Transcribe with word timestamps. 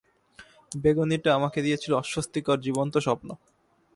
বেগুনীটা 0.77 1.29
আমাকে 1.35 1.59
দিয়েছিল 1.61 1.91
অস্বস্তিকর 1.93 2.57
জীবন্ত 2.59 2.93
স্বপ্ন। 2.97 3.29